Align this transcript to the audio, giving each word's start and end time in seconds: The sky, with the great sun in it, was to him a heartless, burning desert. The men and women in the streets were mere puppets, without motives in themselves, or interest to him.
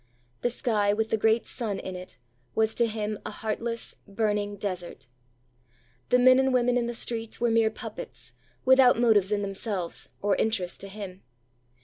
The 0.41 0.49
sky, 0.49 0.93
with 0.93 1.11
the 1.11 1.15
great 1.17 1.45
sun 1.45 1.77
in 1.77 1.95
it, 1.95 2.17
was 2.55 2.73
to 2.73 2.87
him 2.87 3.19
a 3.23 3.29
heartless, 3.29 3.97
burning 4.07 4.55
desert. 4.57 5.05
The 6.09 6.17
men 6.17 6.39
and 6.39 6.51
women 6.51 6.75
in 6.75 6.87
the 6.87 6.93
streets 6.93 7.39
were 7.39 7.51
mere 7.51 7.69
puppets, 7.69 8.33
without 8.65 8.97
motives 8.99 9.31
in 9.31 9.43
themselves, 9.43 10.09
or 10.19 10.35
interest 10.37 10.79
to 10.81 10.87
him. 10.87 11.21